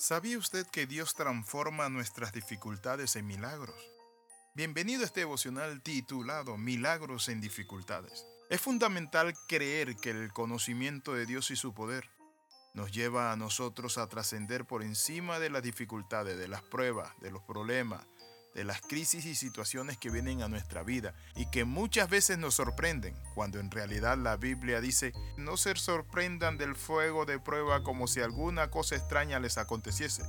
¿Sabía 0.00 0.38
usted 0.38 0.66
que 0.66 0.86
Dios 0.86 1.12
transforma 1.12 1.90
nuestras 1.90 2.32
dificultades 2.32 3.16
en 3.16 3.26
milagros? 3.26 3.76
Bienvenido 4.54 5.02
a 5.02 5.04
este 5.04 5.20
devocional 5.20 5.82
titulado 5.82 6.56
Milagros 6.56 7.28
en 7.28 7.42
dificultades. 7.42 8.24
Es 8.48 8.62
fundamental 8.62 9.34
creer 9.46 9.96
que 9.96 10.08
el 10.08 10.32
conocimiento 10.32 11.12
de 11.12 11.26
Dios 11.26 11.50
y 11.50 11.56
su 11.56 11.74
poder 11.74 12.08
nos 12.72 12.92
lleva 12.92 13.30
a 13.30 13.36
nosotros 13.36 13.98
a 13.98 14.06
trascender 14.08 14.64
por 14.64 14.82
encima 14.82 15.38
de 15.38 15.50
las 15.50 15.62
dificultades, 15.62 16.38
de 16.38 16.48
las 16.48 16.62
pruebas, 16.62 17.12
de 17.20 17.30
los 17.30 17.42
problemas, 17.42 18.06
de 18.54 18.64
las 18.64 18.80
crisis 18.80 19.26
y 19.26 19.34
situaciones 19.34 19.96
que 19.98 20.10
vienen 20.10 20.42
a 20.42 20.48
nuestra 20.48 20.82
vida 20.82 21.14
y 21.36 21.46
que 21.50 21.64
muchas 21.64 22.08
veces 22.10 22.38
nos 22.38 22.54
sorprenden, 22.54 23.14
cuando 23.34 23.60
en 23.60 23.70
realidad 23.70 24.18
la 24.18 24.36
Biblia 24.36 24.80
dice, 24.80 25.12
no 25.36 25.56
se 25.56 25.74
sorprendan 25.76 26.58
del 26.58 26.74
fuego 26.74 27.26
de 27.26 27.38
prueba 27.38 27.82
como 27.82 28.06
si 28.06 28.20
alguna 28.20 28.70
cosa 28.70 28.96
extraña 28.96 29.38
les 29.38 29.58
aconteciese, 29.58 30.22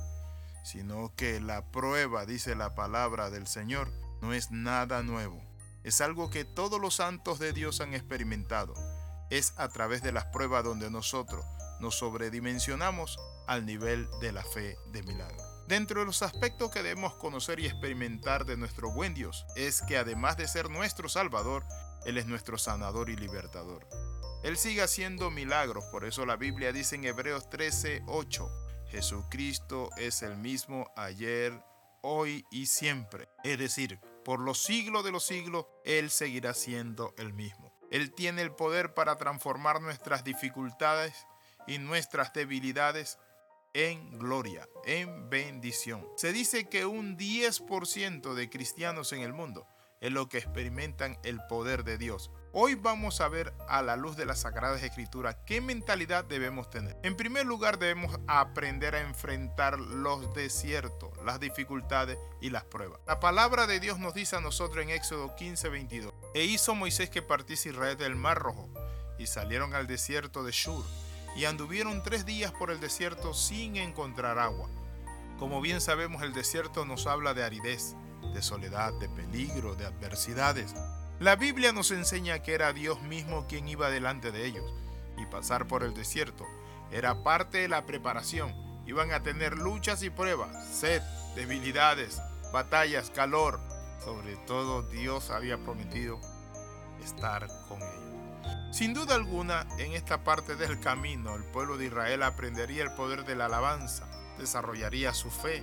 sino 0.64 1.12
que 1.16 1.40
la 1.40 1.64
prueba, 1.70 2.26
dice 2.26 2.54
la 2.54 2.74
palabra 2.74 3.30
del 3.30 3.46
Señor, 3.46 3.92
no 4.20 4.32
es 4.32 4.50
nada 4.50 5.02
nuevo, 5.02 5.42
es 5.82 6.00
algo 6.00 6.30
que 6.30 6.44
todos 6.44 6.80
los 6.80 6.96
santos 6.96 7.38
de 7.38 7.52
Dios 7.52 7.80
han 7.80 7.94
experimentado, 7.94 8.74
es 9.30 9.54
a 9.56 9.68
través 9.68 10.02
de 10.02 10.12
las 10.12 10.26
pruebas 10.26 10.62
donde 10.62 10.90
nosotros 10.90 11.44
nos 11.80 11.96
sobredimensionamos 11.96 13.18
al 13.48 13.66
nivel 13.66 14.08
de 14.20 14.32
la 14.32 14.44
fe 14.44 14.78
de 14.92 15.02
milagro. 15.02 15.51
Dentro 15.72 16.00
de 16.00 16.04
los 16.04 16.20
aspectos 16.20 16.70
que 16.70 16.82
debemos 16.82 17.14
conocer 17.14 17.58
y 17.58 17.64
experimentar 17.64 18.44
de 18.44 18.58
nuestro 18.58 18.92
buen 18.92 19.14
Dios 19.14 19.46
es 19.56 19.80
que 19.80 19.96
además 19.96 20.36
de 20.36 20.46
ser 20.46 20.68
nuestro 20.68 21.08
Salvador, 21.08 21.64
Él 22.04 22.18
es 22.18 22.26
nuestro 22.26 22.58
sanador 22.58 23.08
y 23.08 23.16
libertador. 23.16 23.88
Él 24.42 24.58
sigue 24.58 24.82
haciendo 24.82 25.30
milagros, 25.30 25.86
por 25.86 26.04
eso 26.04 26.26
la 26.26 26.36
Biblia 26.36 26.74
dice 26.74 26.96
en 26.96 27.06
Hebreos 27.06 27.48
13, 27.48 28.02
8, 28.06 28.50
Jesucristo 28.88 29.88
es 29.96 30.20
el 30.20 30.36
mismo 30.36 30.92
ayer, 30.94 31.58
hoy 32.02 32.44
y 32.50 32.66
siempre. 32.66 33.30
Es 33.42 33.58
decir, 33.58 33.98
por 34.26 34.40
los 34.40 34.62
siglos 34.62 35.04
de 35.04 35.12
los 35.12 35.24
siglos, 35.24 35.64
Él 35.86 36.10
seguirá 36.10 36.52
siendo 36.52 37.14
el 37.16 37.32
mismo. 37.32 37.72
Él 37.90 38.12
tiene 38.12 38.42
el 38.42 38.52
poder 38.52 38.92
para 38.92 39.16
transformar 39.16 39.80
nuestras 39.80 40.22
dificultades 40.22 41.26
y 41.66 41.78
nuestras 41.78 42.34
debilidades 42.34 43.18
en 43.74 44.18
gloria, 44.18 44.68
en 44.84 45.30
bendición. 45.30 46.06
Se 46.16 46.32
dice 46.32 46.68
que 46.68 46.86
un 46.86 47.16
10% 47.16 48.34
de 48.34 48.50
cristianos 48.50 49.12
en 49.12 49.22
el 49.22 49.32
mundo 49.32 49.66
es 50.00 50.10
lo 50.10 50.28
que 50.28 50.38
experimentan 50.38 51.16
el 51.22 51.38
poder 51.46 51.84
de 51.84 51.96
Dios. 51.96 52.32
Hoy 52.52 52.74
vamos 52.74 53.20
a 53.20 53.28
ver 53.28 53.54
a 53.68 53.82
la 53.82 53.96
luz 53.96 54.16
de 54.16 54.26
las 54.26 54.40
Sagradas 54.40 54.82
Escrituras 54.82 55.36
qué 55.46 55.60
mentalidad 55.60 56.24
debemos 56.24 56.68
tener. 56.70 56.98
En 57.04 57.16
primer 57.16 57.46
lugar 57.46 57.78
debemos 57.78 58.18
aprender 58.26 58.96
a 58.96 59.00
enfrentar 59.00 59.78
los 59.78 60.34
desiertos, 60.34 61.16
las 61.24 61.38
dificultades 61.38 62.18
y 62.40 62.50
las 62.50 62.64
pruebas. 62.64 63.00
La 63.06 63.20
palabra 63.20 63.68
de 63.68 63.78
Dios 63.78 64.00
nos 64.00 64.12
dice 64.12 64.36
a 64.36 64.40
nosotros 64.40 64.82
en 64.82 64.90
Éxodo 64.90 65.36
15, 65.36 65.68
22. 65.68 66.12
E 66.34 66.44
hizo 66.44 66.74
Moisés 66.74 67.08
que 67.08 67.22
partiese 67.22 67.68
Israel 67.68 67.96
del 67.96 68.16
Mar 68.16 68.38
Rojo 68.38 68.68
y 69.18 69.28
salieron 69.28 69.72
al 69.72 69.86
desierto 69.86 70.42
de 70.42 70.50
Shur 70.50 70.84
y 71.36 71.44
anduvieron 71.44 72.02
tres 72.02 72.26
días 72.26 72.52
por 72.52 72.70
el 72.70 72.80
desierto 72.80 73.34
sin 73.34 73.76
encontrar 73.76 74.38
agua. 74.38 74.68
Como 75.38 75.60
bien 75.60 75.80
sabemos, 75.80 76.22
el 76.22 76.32
desierto 76.32 76.84
nos 76.84 77.06
habla 77.06 77.34
de 77.34 77.44
aridez, 77.44 77.96
de 78.34 78.42
soledad, 78.42 78.92
de 78.94 79.08
peligro, 79.08 79.74
de 79.74 79.86
adversidades. 79.86 80.74
La 81.18 81.36
Biblia 81.36 81.72
nos 81.72 81.90
enseña 81.90 82.42
que 82.42 82.54
era 82.54 82.72
Dios 82.72 83.00
mismo 83.02 83.46
quien 83.46 83.68
iba 83.68 83.90
delante 83.90 84.32
de 84.32 84.46
ellos, 84.46 84.72
y 85.18 85.26
pasar 85.26 85.66
por 85.66 85.82
el 85.82 85.94
desierto 85.94 86.46
era 86.92 87.22
parte 87.22 87.58
de 87.58 87.68
la 87.68 87.86
preparación. 87.86 88.54
Iban 88.86 89.12
a 89.12 89.22
tener 89.22 89.56
luchas 89.56 90.02
y 90.02 90.10
pruebas, 90.10 90.66
sed, 90.68 91.02
debilidades, 91.34 92.20
batallas, 92.52 93.10
calor. 93.10 93.58
Sobre 94.04 94.36
todo 94.36 94.82
Dios 94.82 95.30
había 95.30 95.56
prometido 95.58 96.20
estar 97.02 97.48
con 97.68 97.78
ellos. 97.80 98.11
Sin 98.72 98.94
duda 98.94 99.14
alguna, 99.14 99.66
en 99.76 99.92
esta 99.92 100.24
parte 100.24 100.56
del 100.56 100.80
camino, 100.80 101.36
el 101.36 101.44
pueblo 101.44 101.76
de 101.76 101.84
Israel 101.84 102.22
aprendería 102.22 102.82
el 102.82 102.94
poder 102.94 103.26
de 103.26 103.36
la 103.36 103.44
alabanza, 103.44 104.08
desarrollaría 104.38 105.12
su 105.12 105.30
fe, 105.30 105.62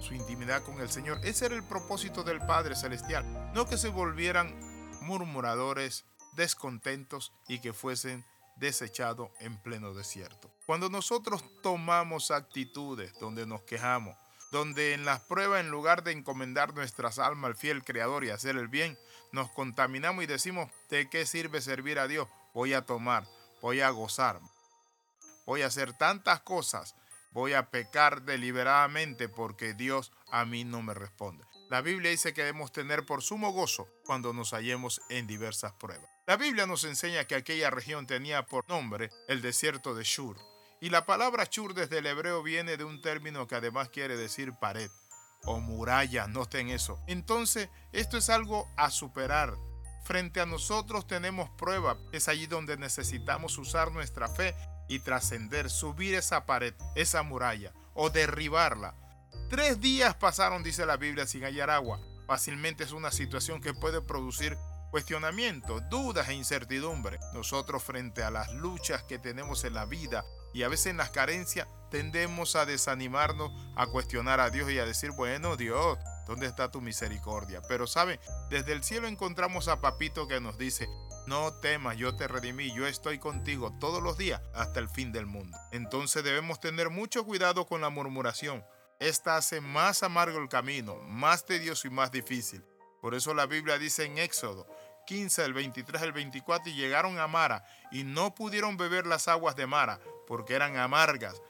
su 0.00 0.14
intimidad 0.14 0.64
con 0.64 0.80
el 0.80 0.90
Señor. 0.90 1.20
Ese 1.22 1.46
era 1.46 1.54
el 1.54 1.62
propósito 1.62 2.24
del 2.24 2.40
Padre 2.40 2.74
Celestial, 2.74 3.52
no 3.54 3.68
que 3.68 3.78
se 3.78 3.90
volvieran 3.90 4.58
murmuradores, 5.02 6.04
descontentos 6.34 7.32
y 7.46 7.60
que 7.60 7.72
fuesen 7.72 8.24
desechados 8.56 9.30
en 9.38 9.56
pleno 9.62 9.94
desierto. 9.94 10.52
Cuando 10.66 10.88
nosotros 10.88 11.44
tomamos 11.62 12.32
actitudes 12.32 13.12
donde 13.20 13.46
nos 13.46 13.62
quejamos, 13.62 14.16
donde 14.50 14.94
en 14.94 15.04
las 15.04 15.20
pruebas 15.20 15.60
en 15.60 15.70
lugar 15.70 16.02
de 16.02 16.12
encomendar 16.12 16.74
nuestras 16.74 17.18
almas 17.18 17.50
al 17.50 17.56
fiel 17.56 17.84
Creador 17.84 18.24
y 18.24 18.30
hacer 18.30 18.56
el 18.56 18.68
bien, 18.68 18.98
nos 19.30 19.50
contaminamos 19.50 20.24
y 20.24 20.26
decimos, 20.26 20.70
¿de 20.88 21.08
qué 21.08 21.26
sirve 21.26 21.60
servir 21.60 21.98
a 21.98 22.08
Dios? 22.08 22.28
Voy 22.58 22.74
a 22.74 22.84
tomar, 22.84 23.24
voy 23.62 23.82
a 23.82 23.90
gozar, 23.90 24.40
voy 25.46 25.62
a 25.62 25.66
hacer 25.66 25.92
tantas 25.92 26.40
cosas, 26.40 26.96
voy 27.30 27.52
a 27.52 27.70
pecar 27.70 28.22
deliberadamente 28.22 29.28
porque 29.28 29.74
Dios 29.74 30.10
a 30.32 30.44
mí 30.44 30.64
no 30.64 30.82
me 30.82 30.92
responde. 30.92 31.44
La 31.70 31.82
Biblia 31.82 32.10
dice 32.10 32.34
que 32.34 32.42
debemos 32.42 32.72
tener 32.72 33.06
por 33.06 33.22
sumo 33.22 33.52
gozo 33.52 33.86
cuando 34.04 34.32
nos 34.32 34.54
hallemos 34.54 35.00
en 35.08 35.28
diversas 35.28 35.72
pruebas. 35.74 36.10
La 36.26 36.36
Biblia 36.36 36.66
nos 36.66 36.82
enseña 36.82 37.26
que 37.26 37.36
aquella 37.36 37.70
región 37.70 38.08
tenía 38.08 38.44
por 38.46 38.68
nombre 38.68 39.10
el 39.28 39.40
desierto 39.40 39.94
de 39.94 40.02
Shur. 40.02 40.36
Y 40.80 40.90
la 40.90 41.06
palabra 41.06 41.46
Shur 41.48 41.74
desde 41.74 41.98
el 41.98 42.06
hebreo 42.06 42.42
viene 42.42 42.76
de 42.76 42.82
un 42.82 43.00
término 43.00 43.46
que 43.46 43.54
además 43.54 43.90
quiere 43.90 44.16
decir 44.16 44.52
pared 44.60 44.90
o 45.44 45.60
muralla, 45.60 46.26
noten 46.26 46.70
eso. 46.70 46.98
Entonces, 47.06 47.68
esto 47.92 48.16
es 48.16 48.28
algo 48.28 48.68
a 48.76 48.90
superar. 48.90 49.54
Frente 50.08 50.40
a 50.40 50.46
nosotros 50.46 51.06
tenemos 51.06 51.50
prueba, 51.50 51.98
es 52.12 52.28
allí 52.28 52.46
donde 52.46 52.78
necesitamos 52.78 53.58
usar 53.58 53.92
nuestra 53.92 54.26
fe 54.26 54.54
y 54.88 55.00
trascender, 55.00 55.68
subir 55.68 56.14
esa 56.14 56.46
pared, 56.46 56.72
esa 56.94 57.22
muralla 57.22 57.74
o 57.92 58.08
derribarla. 58.08 58.94
Tres 59.50 59.82
días 59.82 60.14
pasaron, 60.14 60.62
dice 60.62 60.86
la 60.86 60.96
Biblia, 60.96 61.26
sin 61.26 61.42
hallar 61.42 61.68
agua. 61.68 62.00
Fácilmente 62.26 62.84
es 62.84 62.92
una 62.92 63.10
situación 63.10 63.60
que 63.60 63.74
puede 63.74 64.00
producir 64.00 64.56
cuestionamientos, 64.90 65.82
dudas 65.90 66.30
e 66.30 66.32
incertidumbre. 66.32 67.18
Nosotros 67.34 67.82
frente 67.82 68.22
a 68.22 68.30
las 68.30 68.50
luchas 68.54 69.02
que 69.02 69.18
tenemos 69.18 69.64
en 69.64 69.74
la 69.74 69.84
vida 69.84 70.24
y 70.54 70.62
a 70.62 70.68
veces 70.68 70.86
en 70.86 70.96
las 70.96 71.10
carencias 71.10 71.68
tendemos 71.90 72.56
a 72.56 72.64
desanimarnos, 72.64 73.52
a 73.76 73.86
cuestionar 73.88 74.40
a 74.40 74.48
Dios 74.48 74.70
y 74.70 74.78
a 74.78 74.86
decir, 74.86 75.10
bueno 75.10 75.58
Dios, 75.58 75.98
¿dónde 76.28 76.46
está 76.46 76.70
tu 76.70 76.80
misericordia? 76.80 77.60
Pero 77.66 77.88
sabe, 77.88 78.20
desde 78.50 78.72
el 78.72 78.84
cielo 78.84 79.08
encontramos 79.08 79.66
a 79.66 79.80
Papito 79.80 80.28
que 80.28 80.40
nos 80.40 80.58
dice, 80.58 80.88
no 81.26 81.52
temas, 81.54 81.96
yo 81.96 82.14
te 82.14 82.28
redimí, 82.28 82.72
yo 82.72 82.86
estoy 82.86 83.18
contigo 83.18 83.74
todos 83.80 84.00
los 84.02 84.16
días 84.16 84.40
hasta 84.54 84.78
el 84.78 84.88
fin 84.88 85.10
del 85.10 85.26
mundo. 85.26 85.58
Entonces 85.72 86.22
debemos 86.22 86.60
tener 86.60 86.90
mucho 86.90 87.24
cuidado 87.24 87.66
con 87.66 87.80
la 87.80 87.90
murmuración. 87.90 88.64
Esta 89.00 89.36
hace 89.36 89.60
más 89.60 90.02
amargo 90.02 90.38
el 90.38 90.48
camino, 90.48 90.96
más 91.02 91.44
tedioso 91.44 91.88
y 91.88 91.90
más 91.90 92.12
difícil. 92.12 92.64
Por 93.00 93.14
eso 93.14 93.34
la 93.34 93.46
Biblia 93.46 93.78
dice 93.78 94.04
en 94.04 94.18
Éxodo 94.18 94.66
15, 95.08 95.42
el 95.42 95.54
23 95.54 96.02
el 96.02 96.12
24, 96.12 96.70
y 96.70 96.74
llegaron 96.74 97.18
a 97.18 97.26
Mara 97.26 97.64
y 97.90 98.04
no 98.04 98.34
pudieron 98.34 98.76
beber 98.76 99.06
las 99.06 99.26
aguas 99.26 99.56
de 99.56 99.66
Mara 99.66 100.00
porque 100.26 100.54
eran 100.54 100.76
amargas. 100.76 101.40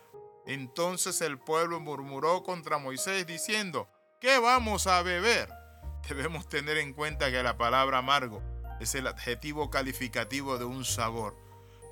Entonces 0.46 1.20
el 1.20 1.38
pueblo 1.38 1.80
murmuró 1.80 2.44
contra 2.44 2.78
Moisés 2.78 3.26
diciendo, 3.26 3.88
¿qué 4.20 4.38
vamos 4.38 4.86
a 4.86 5.02
beber? 5.02 5.48
Debemos 6.08 6.48
tener 6.48 6.78
en 6.78 6.92
cuenta 6.92 7.30
que 7.30 7.42
la 7.42 7.56
palabra 7.56 7.98
amargo 7.98 8.42
es 8.80 8.94
el 8.94 9.06
adjetivo 9.06 9.70
calificativo 9.70 10.58
de 10.58 10.64
un 10.64 10.84
sabor. 10.84 11.36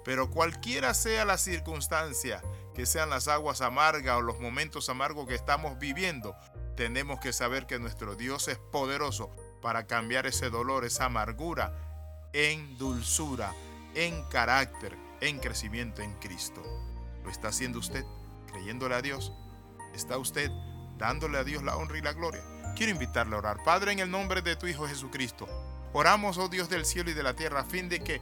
Pero 0.04 0.30
cualquiera 0.30 0.94
sea 0.94 1.24
la 1.24 1.36
circunstancia, 1.36 2.40
que 2.74 2.86
sean 2.86 3.10
las 3.10 3.26
aguas 3.26 3.60
amargas 3.60 4.16
o 4.16 4.22
los 4.22 4.38
momentos 4.38 4.88
amargos 4.88 5.26
que 5.26 5.34
estamos 5.34 5.78
viviendo, 5.78 6.36
tenemos 6.76 7.18
que 7.18 7.32
saber 7.32 7.66
que 7.66 7.80
nuestro 7.80 8.14
Dios 8.14 8.46
es 8.46 8.58
poderoso 8.58 9.30
para 9.60 9.86
cambiar 9.86 10.26
ese 10.26 10.48
dolor, 10.48 10.84
esa 10.84 11.06
amargura, 11.06 11.74
en 12.32 12.78
dulzura, 12.78 13.52
en 13.94 14.22
carácter, 14.28 14.96
en 15.20 15.40
crecimiento 15.40 16.02
en 16.02 16.12
Cristo. 16.20 16.62
¿Lo 17.24 17.30
está 17.30 17.48
haciendo 17.48 17.80
usted 17.80 18.04
creyéndole 18.46 18.94
a 18.94 19.02
Dios? 19.02 19.32
¿Está 19.92 20.18
usted 20.18 20.50
dándole 20.98 21.38
a 21.38 21.44
Dios 21.44 21.62
la 21.62 21.76
honra 21.76 21.98
y 21.98 22.02
la 22.02 22.12
gloria? 22.12 22.42
Quiero 22.76 22.92
invitarle 22.92 23.34
a 23.34 23.38
orar. 23.38 23.62
Padre, 23.64 23.92
en 23.92 24.00
el 24.00 24.10
nombre 24.10 24.42
de 24.42 24.56
tu 24.56 24.66
Hijo 24.66 24.86
Jesucristo, 24.86 25.48
oramos, 25.92 26.38
oh 26.38 26.48
Dios 26.48 26.68
del 26.68 26.84
cielo 26.84 27.10
y 27.10 27.14
de 27.14 27.22
la 27.22 27.34
tierra, 27.34 27.60
a 27.60 27.64
fin 27.64 27.88
de 27.88 28.00
que 28.00 28.20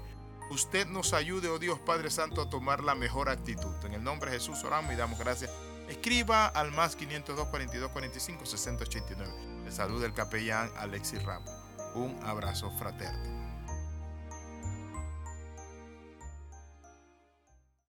usted 0.50 0.86
nos 0.86 1.12
ayude, 1.12 1.48
oh 1.48 1.58
Dios 1.58 1.78
Padre 1.80 2.10
Santo, 2.10 2.42
a 2.42 2.50
tomar 2.50 2.82
la 2.82 2.94
mejor 2.94 3.28
actitud. 3.28 3.74
En 3.84 3.94
el 3.94 4.04
nombre 4.04 4.30
de 4.30 4.38
Jesús 4.38 4.62
oramos 4.64 4.92
y 4.92 4.96
damos 4.96 5.18
gracias. 5.18 5.50
Escriba 5.88 6.46
al 6.46 6.70
más 6.70 6.96
502 6.96 7.48
42 7.48 7.90
45 7.90 8.46
60 8.46 8.84
89. 8.84 9.32
Le 9.64 9.72
saluda 9.72 10.06
el 10.06 10.14
capellán 10.14 10.70
Alexis 10.76 11.22
Ramos. 11.22 11.50
Un 11.94 12.18
abrazo 12.24 12.70
fraterno. 12.78 13.53